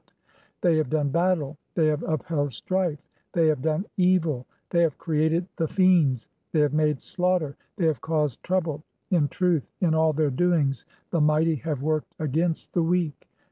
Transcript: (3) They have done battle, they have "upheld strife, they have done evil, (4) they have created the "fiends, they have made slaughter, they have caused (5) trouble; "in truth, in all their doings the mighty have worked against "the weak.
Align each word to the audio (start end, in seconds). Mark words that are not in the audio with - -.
(3) 0.63 0.71
They 0.71 0.77
have 0.77 0.89
done 0.89 1.09
battle, 1.09 1.59
they 1.75 1.85
have 1.85 2.01
"upheld 2.01 2.53
strife, 2.53 3.07
they 3.33 3.45
have 3.45 3.61
done 3.61 3.85
evil, 3.97 4.47
(4) 4.47 4.55
they 4.71 4.81
have 4.81 4.97
created 4.97 5.45
the 5.57 5.67
"fiends, 5.67 6.27
they 6.51 6.61
have 6.61 6.73
made 6.73 6.99
slaughter, 6.99 7.55
they 7.75 7.85
have 7.85 8.01
caused 8.01 8.39
(5) 8.39 8.41
trouble; 8.41 8.83
"in 9.11 9.27
truth, 9.27 9.69
in 9.79 9.93
all 9.93 10.11
their 10.11 10.31
doings 10.31 10.85
the 11.11 11.21
mighty 11.21 11.57
have 11.57 11.83
worked 11.83 12.15
against 12.17 12.73
"the 12.73 12.81
weak. 12.81 13.27